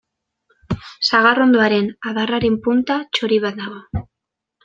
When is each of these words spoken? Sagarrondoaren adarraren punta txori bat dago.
Sagarrondoaren 1.09 1.91
adarraren 2.13 2.57
punta 2.69 2.99
txori 3.19 3.39
bat 3.47 3.63
dago. 3.63 4.05